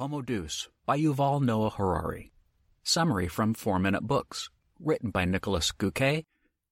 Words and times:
Homo 0.00 0.22
Deus 0.22 0.66
by 0.86 0.98
Yuval 0.98 1.42
Noah 1.42 1.68
Harari. 1.68 2.32
Summary 2.82 3.28
from 3.28 3.52
4 3.52 3.78
Minute 3.78 4.06
Books, 4.06 4.48
written 4.78 5.10
by 5.10 5.26
Niklas 5.26 5.76
Göke, 5.76 6.24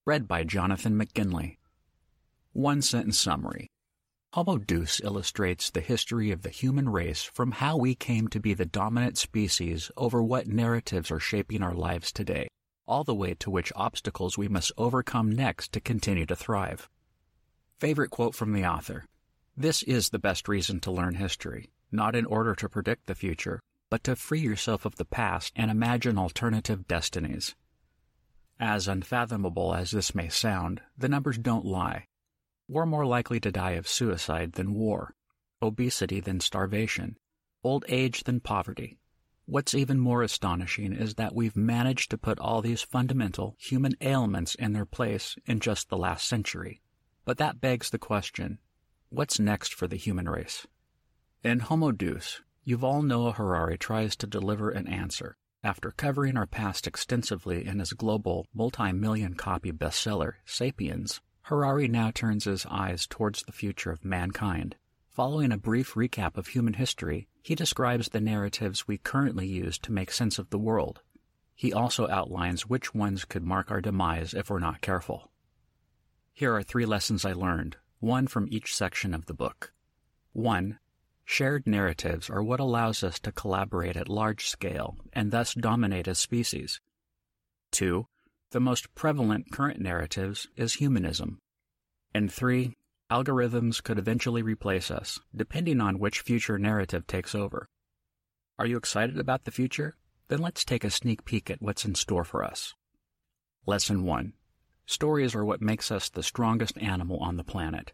read 0.06 0.26
by 0.26 0.44
Jonathan 0.44 0.98
McGinley. 0.98 1.58
One 2.54 2.80
sentence 2.80 3.20
summary. 3.20 3.68
Homo 4.32 4.56
Deus 4.56 5.02
illustrates 5.04 5.68
the 5.68 5.82
history 5.82 6.30
of 6.30 6.40
the 6.40 6.48
human 6.48 6.88
race 6.88 7.22
from 7.22 7.50
how 7.50 7.76
we 7.76 7.94
came 7.94 8.28
to 8.28 8.40
be 8.40 8.54
the 8.54 8.64
dominant 8.64 9.18
species 9.18 9.90
over 9.98 10.22
what 10.22 10.46
narratives 10.46 11.10
are 11.10 11.20
shaping 11.20 11.62
our 11.62 11.74
lives 11.74 12.10
today, 12.10 12.48
all 12.86 13.04
the 13.04 13.14
way 13.14 13.34
to 13.40 13.50
which 13.50 13.70
obstacles 13.76 14.38
we 14.38 14.48
must 14.48 14.72
overcome 14.78 15.30
next 15.30 15.72
to 15.72 15.82
continue 15.82 16.24
to 16.24 16.34
thrive. 16.34 16.88
Favorite 17.76 18.08
quote 18.08 18.34
from 18.34 18.54
the 18.54 18.64
author 18.64 19.04
This 19.54 19.82
is 19.82 20.08
the 20.08 20.18
best 20.18 20.48
reason 20.48 20.80
to 20.80 20.90
learn 20.90 21.16
history, 21.16 21.68
not 21.90 22.14
in 22.14 22.26
order 22.26 22.54
to 22.54 22.68
predict 22.68 23.06
the 23.06 23.14
future, 23.14 23.60
but 23.90 24.04
to 24.04 24.16
free 24.16 24.40
yourself 24.40 24.84
of 24.84 24.96
the 24.96 25.04
past 25.04 25.52
and 25.56 25.70
imagine 25.70 26.18
alternative 26.18 26.86
destinies. 26.86 27.54
As 28.60 28.88
unfathomable 28.88 29.74
as 29.74 29.92
this 29.92 30.14
may 30.14 30.28
sound, 30.28 30.80
the 30.96 31.08
numbers 31.08 31.38
don't 31.38 31.64
lie. 31.64 32.06
We're 32.68 32.86
more 32.86 33.06
likely 33.06 33.40
to 33.40 33.52
die 33.52 33.72
of 33.72 33.88
suicide 33.88 34.52
than 34.52 34.74
war, 34.74 35.14
obesity 35.62 36.20
than 36.20 36.40
starvation, 36.40 37.16
old 37.64 37.84
age 37.88 38.24
than 38.24 38.40
poverty. 38.40 38.98
What's 39.46 39.74
even 39.74 39.98
more 39.98 40.22
astonishing 40.22 40.92
is 40.92 41.14
that 41.14 41.34
we've 41.34 41.56
managed 41.56 42.10
to 42.10 42.18
put 42.18 42.38
all 42.38 42.60
these 42.60 42.82
fundamental 42.82 43.56
human 43.58 43.94
ailments 44.02 44.54
in 44.54 44.74
their 44.74 44.84
place 44.84 45.36
in 45.46 45.60
just 45.60 45.88
the 45.88 45.96
last 45.96 46.28
century. 46.28 46.82
But 47.24 47.38
that 47.38 47.60
begs 47.60 47.88
the 47.88 47.98
question 47.98 48.58
what's 49.08 49.40
next 49.40 49.72
for 49.72 49.88
the 49.88 49.96
human 49.96 50.28
race? 50.28 50.66
In 51.44 51.60
Homo 51.60 51.92
Deus, 51.92 52.42
Yuval 52.66 53.06
Noah 53.06 53.30
Harari 53.30 53.78
tries 53.78 54.16
to 54.16 54.26
deliver 54.26 54.70
an 54.70 54.88
answer. 54.88 55.36
After 55.62 55.92
covering 55.92 56.36
our 56.36 56.48
past 56.48 56.84
extensively 56.84 57.64
in 57.64 57.78
his 57.78 57.92
global, 57.92 58.48
multi 58.52 58.90
million 58.90 59.34
copy 59.34 59.70
bestseller, 59.70 60.32
Sapiens, 60.44 61.20
Harari 61.42 61.86
now 61.86 62.10
turns 62.10 62.42
his 62.42 62.66
eyes 62.66 63.06
towards 63.06 63.44
the 63.44 63.52
future 63.52 63.92
of 63.92 64.04
mankind. 64.04 64.74
Following 65.10 65.52
a 65.52 65.58
brief 65.58 65.94
recap 65.94 66.36
of 66.36 66.48
human 66.48 66.74
history, 66.74 67.28
he 67.40 67.54
describes 67.54 68.08
the 68.08 68.20
narratives 68.20 68.88
we 68.88 68.98
currently 68.98 69.46
use 69.46 69.78
to 69.78 69.92
make 69.92 70.10
sense 70.10 70.40
of 70.40 70.50
the 70.50 70.58
world. 70.58 71.02
He 71.54 71.72
also 71.72 72.08
outlines 72.08 72.66
which 72.66 72.96
ones 72.96 73.24
could 73.24 73.44
mark 73.44 73.70
our 73.70 73.80
demise 73.80 74.34
if 74.34 74.50
we're 74.50 74.58
not 74.58 74.80
careful. 74.80 75.30
Here 76.32 76.52
are 76.52 76.64
three 76.64 76.84
lessons 76.84 77.24
I 77.24 77.32
learned, 77.32 77.76
one 78.00 78.26
from 78.26 78.48
each 78.50 78.74
section 78.74 79.14
of 79.14 79.26
the 79.26 79.34
book. 79.34 79.72
1. 80.32 80.80
Shared 81.30 81.66
narratives 81.66 82.30
are 82.30 82.42
what 82.42 82.58
allows 82.58 83.04
us 83.04 83.20
to 83.20 83.30
collaborate 83.30 83.98
at 83.98 84.08
large 84.08 84.48
scale 84.48 84.96
and 85.12 85.30
thus 85.30 85.52
dominate 85.52 86.08
as 86.08 86.18
species. 86.18 86.80
2. 87.72 88.06
The 88.50 88.60
most 88.60 88.92
prevalent 88.94 89.52
current 89.52 89.78
narratives 89.78 90.48
is 90.56 90.74
humanism. 90.74 91.38
And 92.14 92.32
three, 92.32 92.76
algorithms 93.10 93.82
could 93.82 93.98
eventually 93.98 94.40
replace 94.40 94.90
us, 94.90 95.20
depending 95.36 95.82
on 95.82 95.98
which 95.98 96.22
future 96.22 96.58
narrative 96.58 97.06
takes 97.06 97.34
over. 97.34 97.68
Are 98.58 98.66
you 98.66 98.78
excited 98.78 99.18
about 99.18 99.44
the 99.44 99.52
future? 99.52 99.96
Then 100.28 100.40
let's 100.40 100.64
take 100.64 100.82
a 100.82 100.90
sneak 100.90 101.26
peek 101.26 101.50
at 101.50 101.60
what's 101.60 101.84
in 101.84 101.94
store 101.94 102.24
for 102.24 102.42
us. 102.42 102.74
Lesson 103.66 104.02
1 104.02 104.32
Stories 104.86 105.34
are 105.34 105.44
what 105.44 105.60
makes 105.60 105.92
us 105.92 106.08
the 106.08 106.22
strongest 106.22 106.78
animal 106.78 107.18
on 107.18 107.36
the 107.36 107.44
planet. 107.44 107.92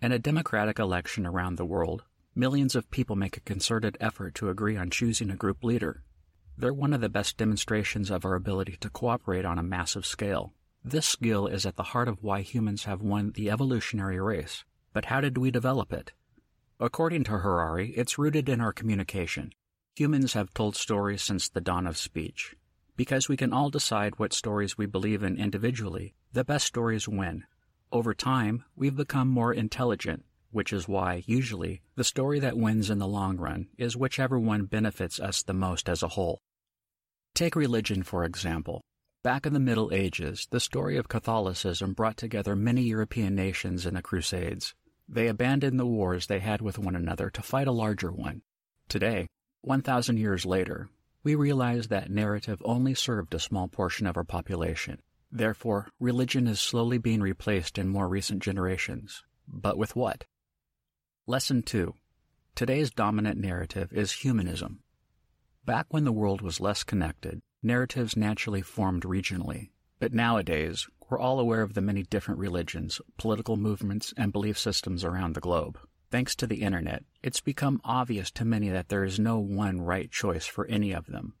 In 0.00 0.12
a 0.12 0.18
democratic 0.18 0.78
election 0.78 1.26
around 1.26 1.56
the 1.56 1.66
world, 1.66 2.04
millions 2.34 2.74
of 2.74 2.90
people 2.90 3.16
make 3.16 3.36
a 3.36 3.40
concerted 3.40 3.96
effort 4.00 4.34
to 4.36 4.48
agree 4.48 4.76
on 4.76 4.90
choosing 4.90 5.30
a 5.30 5.36
group 5.36 5.62
leader. 5.62 6.02
They're 6.56 6.72
one 6.72 6.92
of 6.92 7.00
the 7.00 7.08
best 7.08 7.36
demonstrations 7.36 8.10
of 8.10 8.24
our 8.24 8.34
ability 8.34 8.76
to 8.80 8.90
cooperate 8.90 9.44
on 9.44 9.58
a 9.58 9.62
massive 9.62 10.06
scale. 10.06 10.52
This 10.84 11.06
skill 11.06 11.46
is 11.46 11.64
at 11.64 11.76
the 11.76 11.82
heart 11.82 12.08
of 12.08 12.22
why 12.22 12.42
humans 12.42 12.84
have 12.84 13.02
won 13.02 13.32
the 13.32 13.50
evolutionary 13.50 14.20
race. 14.20 14.64
But 14.92 15.06
how 15.06 15.20
did 15.20 15.38
we 15.38 15.50
develop 15.50 15.92
it? 15.92 16.12
According 16.80 17.24
to 17.24 17.38
Harari, 17.38 17.90
it's 17.90 18.18
rooted 18.18 18.48
in 18.48 18.60
our 18.60 18.72
communication. 18.72 19.52
Humans 19.96 20.32
have 20.32 20.52
told 20.52 20.74
stories 20.74 21.22
since 21.22 21.48
the 21.48 21.60
dawn 21.60 21.86
of 21.86 21.96
speech. 21.96 22.56
Because 22.96 23.28
we 23.28 23.36
can 23.36 23.52
all 23.52 23.70
decide 23.70 24.18
what 24.18 24.32
stories 24.32 24.76
we 24.76 24.86
believe 24.86 25.22
in 25.22 25.36
individually, 25.36 26.14
the 26.32 26.44
best 26.44 26.66
stories 26.66 27.08
win. 27.08 27.44
Over 27.90 28.14
time, 28.14 28.64
we've 28.74 28.96
become 28.96 29.28
more 29.28 29.52
intelligent, 29.52 30.24
which 30.52 30.72
is 30.72 30.86
why, 30.86 31.24
usually, 31.26 31.82
the 31.96 32.04
story 32.04 32.38
that 32.38 32.56
wins 32.56 32.90
in 32.90 32.98
the 32.98 33.06
long 33.06 33.36
run 33.36 33.68
is 33.78 33.96
whichever 33.96 34.38
one 34.38 34.66
benefits 34.66 35.18
us 35.18 35.42
the 35.42 35.52
most 35.52 35.88
as 35.88 36.02
a 36.02 36.08
whole. 36.08 36.40
Take 37.34 37.56
religion, 37.56 38.02
for 38.02 38.24
example. 38.24 38.82
Back 39.24 39.46
in 39.46 39.52
the 39.52 39.60
Middle 39.60 39.92
Ages, 39.92 40.46
the 40.50 40.60
story 40.60 40.96
of 40.96 41.08
Catholicism 41.08 41.94
brought 41.94 42.16
together 42.16 42.54
many 42.54 42.82
European 42.82 43.34
nations 43.34 43.86
in 43.86 43.94
the 43.94 44.02
Crusades. 44.02 44.74
They 45.08 45.28
abandoned 45.28 45.80
the 45.80 45.86
wars 45.86 46.26
they 46.26 46.40
had 46.40 46.60
with 46.60 46.78
one 46.78 46.96
another 46.96 47.30
to 47.30 47.42
fight 47.42 47.66
a 47.66 47.72
larger 47.72 48.12
one. 48.12 48.42
Today, 48.88 49.28
1,000 49.62 50.18
years 50.18 50.44
later, 50.44 50.88
we 51.22 51.34
realize 51.34 51.88
that 51.88 52.10
narrative 52.10 52.60
only 52.64 52.94
served 52.94 53.32
a 53.32 53.38
small 53.38 53.68
portion 53.68 54.06
of 54.06 54.16
our 54.16 54.24
population. 54.24 55.00
Therefore, 55.30 55.88
religion 56.00 56.46
is 56.46 56.60
slowly 56.60 56.98
being 56.98 57.20
replaced 57.20 57.78
in 57.78 57.88
more 57.88 58.08
recent 58.08 58.42
generations. 58.42 59.22
But 59.46 59.78
with 59.78 59.94
what? 59.94 60.24
Lesson 61.28 61.62
2 61.62 61.94
Today's 62.56 62.90
dominant 62.90 63.38
narrative 63.38 63.92
is 63.92 64.10
humanism. 64.10 64.80
Back 65.64 65.86
when 65.90 66.02
the 66.02 66.10
world 66.10 66.42
was 66.42 66.58
less 66.58 66.82
connected, 66.82 67.40
narratives 67.62 68.16
naturally 68.16 68.60
formed 68.60 69.04
regionally. 69.04 69.70
But 70.00 70.12
nowadays, 70.12 70.88
we're 71.08 71.20
all 71.20 71.38
aware 71.38 71.62
of 71.62 71.74
the 71.74 71.80
many 71.80 72.02
different 72.02 72.40
religions, 72.40 73.00
political 73.18 73.56
movements, 73.56 74.12
and 74.16 74.32
belief 74.32 74.58
systems 74.58 75.04
around 75.04 75.36
the 75.36 75.40
globe. 75.40 75.78
Thanks 76.10 76.34
to 76.34 76.46
the 76.48 76.62
internet, 76.62 77.04
it's 77.22 77.40
become 77.40 77.80
obvious 77.84 78.32
to 78.32 78.44
many 78.44 78.70
that 78.70 78.88
there 78.88 79.04
is 79.04 79.20
no 79.20 79.38
one 79.38 79.80
right 79.80 80.10
choice 80.10 80.46
for 80.46 80.66
any 80.66 80.90
of 80.90 81.06
them. 81.06 81.34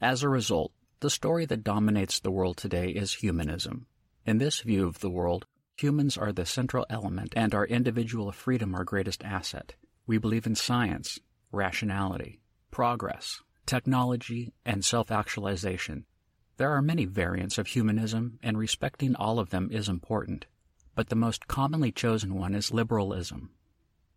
As 0.00 0.22
a 0.22 0.30
result, 0.30 0.72
the 1.00 1.10
story 1.10 1.44
that 1.44 1.62
dominates 1.62 2.18
the 2.18 2.30
world 2.30 2.56
today 2.56 2.88
is 2.88 3.12
humanism. 3.12 3.88
In 4.24 4.38
this 4.38 4.60
view 4.60 4.86
of 4.86 5.00
the 5.00 5.10
world, 5.10 5.44
Humans 5.78 6.18
are 6.18 6.32
the 6.32 6.44
central 6.44 6.84
element 6.90 7.32
and 7.36 7.54
our 7.54 7.64
individual 7.64 8.32
freedom 8.32 8.74
our 8.74 8.82
greatest 8.82 9.22
asset. 9.22 9.76
We 10.08 10.18
believe 10.18 10.44
in 10.44 10.56
science, 10.56 11.20
rationality, 11.52 12.40
progress, 12.72 13.42
technology, 13.64 14.52
and 14.66 14.84
self 14.84 15.12
actualization. 15.12 16.04
There 16.56 16.72
are 16.72 16.82
many 16.82 17.04
variants 17.04 17.58
of 17.58 17.68
humanism, 17.68 18.40
and 18.42 18.58
respecting 18.58 19.14
all 19.14 19.38
of 19.38 19.50
them 19.50 19.68
is 19.70 19.88
important. 19.88 20.46
But 20.96 21.10
the 21.10 21.14
most 21.14 21.46
commonly 21.46 21.92
chosen 21.92 22.34
one 22.34 22.56
is 22.56 22.72
liberalism. 22.72 23.50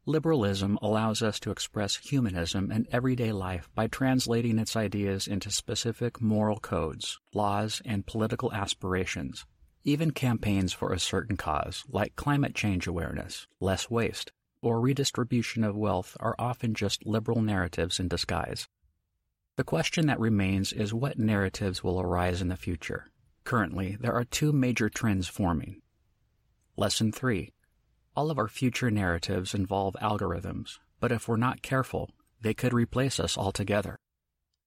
Liberalism 0.07 0.79
allows 0.81 1.21
us 1.21 1.39
to 1.41 1.51
express 1.51 1.95
humanism 1.97 2.71
in 2.71 2.87
everyday 2.91 3.31
life 3.31 3.69
by 3.75 3.85
translating 3.85 4.57
its 4.57 4.75
ideas 4.75 5.27
into 5.27 5.51
specific 5.51 6.19
moral 6.19 6.59
codes, 6.59 7.19
laws, 7.35 7.83
and 7.85 8.07
political 8.07 8.51
aspirations. 8.51 9.45
Even 9.83 10.11
campaigns 10.11 10.73
for 10.73 10.93
a 10.93 10.99
certain 10.99 11.35
cause, 11.37 11.83
like 11.89 12.15
climate 12.15 12.53
change 12.53 12.85
awareness, 12.85 13.47
less 13.59 13.89
waste, 13.89 14.31
or 14.61 14.79
redistribution 14.79 15.63
of 15.63 15.75
wealth, 15.75 16.15
are 16.19 16.35
often 16.37 16.75
just 16.75 17.07
liberal 17.07 17.41
narratives 17.41 17.99
in 17.99 18.07
disguise. 18.07 18.67
The 19.57 19.63
question 19.63 20.05
that 20.05 20.19
remains 20.19 20.71
is 20.71 20.93
what 20.93 21.17
narratives 21.17 21.83
will 21.83 21.99
arise 21.99 22.43
in 22.43 22.49
the 22.49 22.55
future. 22.55 23.07
Currently, 23.43 23.97
there 23.99 24.13
are 24.13 24.23
two 24.23 24.51
major 24.51 24.87
trends 24.87 25.27
forming. 25.27 25.81
Lesson 26.77 27.11
3 27.11 27.51
All 28.15 28.29
of 28.29 28.37
our 28.37 28.47
future 28.47 28.91
narratives 28.91 29.55
involve 29.55 29.95
algorithms, 29.99 30.77
but 30.99 31.11
if 31.11 31.27
we're 31.27 31.37
not 31.37 31.63
careful, 31.63 32.11
they 32.39 32.53
could 32.53 32.73
replace 32.73 33.19
us 33.19 33.35
altogether. 33.35 33.97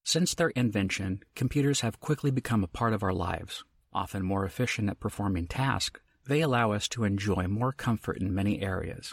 Since 0.02 0.34
their 0.34 0.50
invention, 0.50 1.22
computers 1.36 1.82
have 1.82 2.00
quickly 2.00 2.32
become 2.32 2.64
a 2.64 2.68
part 2.68 2.92
of 2.92 3.04
our 3.04 3.14
lives, 3.14 3.64
often 3.94 4.22
more 4.22 4.44
efficient 4.44 4.90
at 4.90 5.00
performing 5.00 5.46
tasks, 5.46 6.00
they 6.26 6.40
allow 6.40 6.72
us 6.72 6.88
to 6.88 7.04
enjoy 7.04 7.46
more 7.46 7.72
comfort 7.72 8.18
in 8.18 8.34
many 8.34 8.60
areas. 8.62 9.12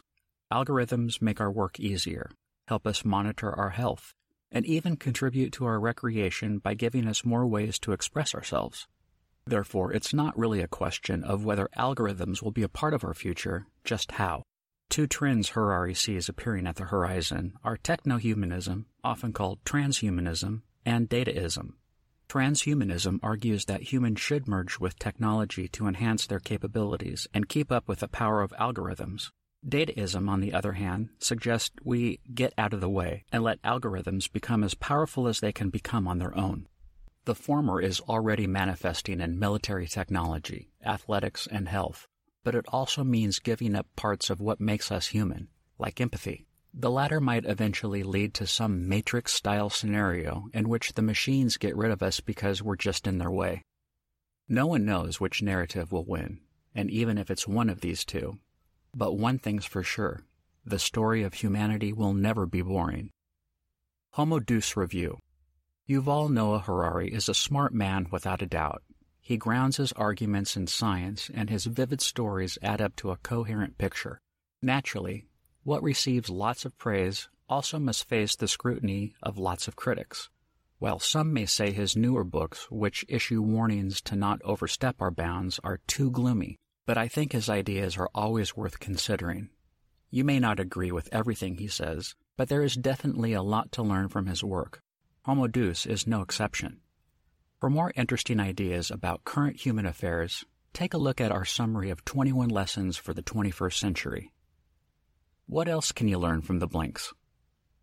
Algorithms 0.51 1.22
make 1.22 1.39
our 1.39 1.51
work 1.51 1.80
easier, 1.80 2.30
help 2.68 2.88
us 2.88 3.06
monitor 3.06 3.54
our 3.54 3.69
health, 3.69 4.13
and 4.51 4.66
even 4.66 4.98
contribute 4.98 5.51
to 5.54 5.66
our 5.66 5.80
recreation 5.80 6.60
by 6.60 6.74
giving 6.74 7.07
us 7.07 7.25
more 7.25 7.48
ways 7.48 7.80
to 7.80 7.92
express 7.92 8.36
ourselves. 8.36 8.88
Therefore, 9.45 9.92
it's 9.92 10.13
not 10.13 10.38
really 10.38 10.62
a 10.62 10.68
question 10.68 11.24
of 11.24 11.45
whether 11.45 11.69
algorithms 11.78 12.42
will 12.42 12.51
be 12.51 12.63
a 12.63 12.69
part 12.69 12.94
of 12.94 13.04
our 13.04 13.13
future, 13.13 13.66
just 13.83 14.12
how. 14.13 14.44
Two 14.89 15.07
trends 15.07 15.50
Harari 15.50 15.94
sees 15.94 16.28
appearing 16.28 16.68
at 16.68 16.75
the 16.75 16.86
horizon 16.86 17.54
are 17.63 17.78
technohumanism, 17.78 18.86
often 19.04 19.31
called 19.31 19.63
transhumanism, 19.63 20.62
and 20.86 21.10
dataism. 21.10 21.74
Transhumanism 22.31 23.19
argues 23.22 23.66
that 23.66 23.92
humans 23.92 24.22
should 24.22 24.48
merge 24.48 24.80
with 24.80 24.98
technology 24.98 25.68
to 25.68 25.86
enhance 25.86 26.25
their 26.25 26.39
capabilities 26.39 27.28
and 27.33 27.50
keep 27.50 27.74
up 27.74 27.89
with 27.89 28.00
the 28.00 28.07
power 28.07 28.42
of 28.42 28.54
algorithms. 28.54 29.31
Dataism, 29.68 30.30
on 30.30 30.39
the 30.39 30.54
other 30.54 30.72
hand, 30.72 31.10
suggests 31.19 31.75
we 31.83 32.22
get 32.33 32.54
out 32.57 32.72
of 32.72 32.80
the 32.80 32.88
way 32.88 33.25
and 33.33 33.44
let 33.44 33.62
algorithms 33.63 34.31
become 34.31 34.63
as 34.63 34.75
powerful 34.75 35.28
as 35.28 35.42
they 35.42 35.51
can 35.51 35.69
become 35.69 36.07
on 36.07 36.19
their 36.19 36.33
own. 36.38 36.69
The 37.25 37.36
former 37.36 37.81
is 37.81 38.00
already 38.00 38.48
manifesting 38.48 39.19
in 39.19 39.38
military 39.38 39.88
technology, 39.88 40.69
athletics, 40.86 41.50
and 41.51 41.68
health, 41.68 42.07
but 42.45 42.56
it 42.56 42.63
also 42.69 43.04
means 43.04 43.39
giving 43.39 43.75
up 43.75 43.88
parts 43.98 44.30
of 44.30 44.39
what 44.39 44.62
makes 44.62 44.89
us 44.89 45.07
human, 45.07 45.50
like 45.78 46.00
empathy. 46.00 46.48
The 46.73 46.89
latter 46.89 47.19
might 47.19 47.45
eventually 47.45 48.01
lead 48.01 48.33
to 48.35 48.47
some 48.47 48.88
Matrix 48.88 49.33
style 49.33 49.69
scenario 49.69 50.47
in 50.53 50.69
which 50.69 50.94
the 50.94 51.01
machines 51.01 51.57
get 51.57 51.75
rid 51.75 51.91
of 51.91 52.01
us 52.01 52.19
because 52.21 52.62
we're 52.62 52.77
just 52.77 53.07
in 53.07 53.18
their 53.18 53.31
way. 53.31 53.63
No 54.47 54.68
one 54.68 54.85
knows 54.85 55.19
which 55.19 55.41
narrative 55.41 55.91
will 55.91 56.06
win, 56.06 56.39
and 56.73 56.89
even 56.89 57.18
if 57.18 57.29
it's 57.29 57.47
one 57.47 57.69
of 57.69 57.81
these 57.81 58.06
two, 58.06 58.39
but 58.95 59.18
one 59.18 59.38
thing's 59.38 59.65
for 59.65 59.83
sure 59.83 60.25
the 60.63 60.79
story 60.79 61.23
of 61.23 61.33
humanity 61.33 61.91
will 61.91 62.13
never 62.13 62.45
be 62.45 62.62
boring. 62.62 63.09
Homo 64.12 64.39
Deus 64.39 64.77
Review 64.77 65.18
Yuval 65.89 66.29
Noah 66.29 66.59
Harari 66.59 67.12
is 67.12 67.27
a 67.27 67.33
smart 67.33 67.73
man 67.73 68.07
without 68.12 68.41
a 68.41 68.45
doubt. 68.45 68.83
He 69.19 69.38
grounds 69.38 69.77
his 69.77 69.91
arguments 69.94 70.56
in 70.56 70.68
science, 70.68 71.29
and 71.33 71.50
his 71.50 71.65
vivid 71.65 72.01
stories 72.01 72.57
add 72.62 72.81
up 72.81 72.95
to 72.97 73.12
a 73.12 73.18
coherent 73.18 73.77
picture. 73.77 74.21
Naturally, 74.62 75.25
what 75.63 75.84
receives 75.84 76.30
lots 76.30 76.66
of 76.66 76.78
praise 76.78 77.30
also 77.48 77.78
must 77.78 78.08
face 78.08 78.36
the 78.36 78.48
scrutiny 78.48 79.13
of 79.22 79.38
lots 79.38 79.68
of 79.68 79.75
critics. 79.75 80.30
While 80.80 80.98
some 80.98 81.31
may 81.31 81.46
say 81.46 81.72
his 81.72 81.96
newer 81.96 82.24
books, 82.24 82.66
which 82.72 83.06
issue 83.08 83.42
warnings 83.42 84.02
to 84.04 84.16
not 84.16 84.42
overstep 84.44 85.00
our 85.00 85.12
bounds, 85.12 85.60
are 85.63 85.81
too 85.86 86.10
gloomy, 86.10 86.58
but 86.88 86.98
I 86.98 87.08
think 87.08 87.31
his 87.31 87.50
ideas 87.50 87.98
are 87.98 88.10
always 88.16 88.58
worth 88.58 88.80
considering. 88.80 89.50
You 90.10 90.24
may 90.24 90.40
not 90.40 90.60
agree 90.60 90.92
with 90.92 91.13
everything 91.13 91.58
he 91.58 91.68
says, 91.68 92.16
but 92.36 92.50
there 92.50 92.64
is 92.64 92.75
definitely 92.75 93.34
a 93.34 93.44
lot 93.44 93.72
to 93.74 93.84
learn 93.84 94.10
from 94.10 94.25
his 94.25 94.44
work. 94.44 94.81
Homo 95.25 95.46
Deus 95.46 95.86
is 95.86 96.07
no 96.07 96.22
exception. 96.22 96.80
For 97.60 97.69
more 97.69 97.94
interesting 97.96 98.40
ideas 98.40 98.90
about 98.90 99.24
current 99.24 99.57
human 99.57 99.86
affairs, 99.86 100.44
take 100.74 100.96
a 100.96 100.98
look 100.98 101.22
at 101.22 101.31
our 101.31 101.46
summary 101.46 101.92
of 101.92 102.04
21 102.04 102.50
lessons 102.50 102.98
for 102.98 103.14
the 103.14 103.22
21st 103.22 103.74
century. 103.74 104.31
What 105.46 105.68
else 105.68 105.92
can 105.92 106.08
you 106.08 106.18
learn 106.18 106.42
from 106.42 106.60
the 106.60 106.68
blinks? 106.68 107.14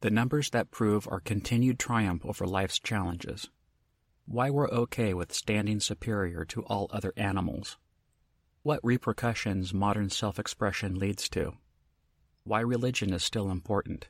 The 0.00 0.10
numbers 0.10 0.50
that 0.50 0.70
prove 0.70 1.08
our 1.10 1.20
continued 1.20 1.78
triumph 1.78 2.24
over 2.24 2.46
life's 2.46 2.78
challenges. 2.78 3.48
Why 4.26 4.50
we're 4.50 4.68
okay 4.70 5.14
with 5.14 5.32
standing 5.32 5.80
superior 5.80 6.44
to 6.46 6.62
all 6.64 6.88
other 6.90 7.12
animals 7.16 7.76
what 8.68 8.80
repercussions 8.82 9.72
modern 9.72 10.10
self 10.10 10.38
expression 10.38 10.98
leads 10.98 11.26
to, 11.30 11.54
why 12.44 12.60
religion 12.60 13.14
is 13.14 13.24
still 13.24 13.50
important, 13.50 14.08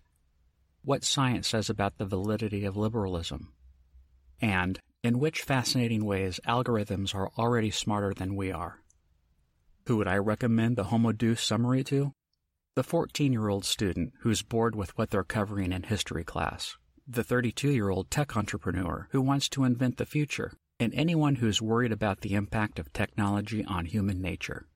what 0.82 1.04
science 1.04 1.46
says 1.46 1.70
about 1.70 1.96
the 1.96 2.04
validity 2.04 2.64
of 2.64 2.76
liberalism, 2.76 3.52
and 4.40 4.80
in 5.04 5.20
which 5.20 5.42
fascinating 5.42 6.04
ways 6.04 6.40
algorithms 6.44 7.14
are 7.14 7.30
already 7.38 7.70
smarter 7.70 8.12
than 8.12 8.34
we 8.34 8.50
are. 8.50 8.80
Who 9.86 9.98
would 9.98 10.08
I 10.08 10.16
recommend 10.16 10.76
the 10.76 10.84
Homo 10.84 11.12
Deus 11.12 11.40
summary 11.40 11.84
to? 11.84 12.12
The 12.78 12.84
14 12.84 13.32
year 13.32 13.48
old 13.48 13.64
student 13.64 14.12
who's 14.20 14.42
bored 14.42 14.76
with 14.76 14.96
what 14.96 15.10
they're 15.10 15.24
covering 15.24 15.72
in 15.72 15.82
history 15.82 16.22
class, 16.22 16.76
the 17.08 17.24
32 17.24 17.72
year 17.72 17.88
old 17.88 18.08
tech 18.08 18.36
entrepreneur 18.36 19.08
who 19.10 19.20
wants 19.20 19.48
to 19.48 19.64
invent 19.64 19.96
the 19.96 20.06
future, 20.06 20.52
and 20.78 20.94
anyone 20.94 21.34
who's 21.34 21.60
worried 21.60 21.90
about 21.90 22.20
the 22.20 22.34
impact 22.34 22.78
of 22.78 22.92
technology 22.92 23.64
on 23.64 23.86
human 23.86 24.22
nature. 24.22 24.68